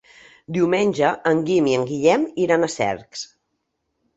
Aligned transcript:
Diumenge 0.55 1.11
en 1.31 1.43
Guim 1.49 1.69
i 1.73 1.75
en 1.81 1.85
Guillem 1.91 2.25
iran 2.47 2.67
a 2.67 2.71
Cercs. 2.77 3.23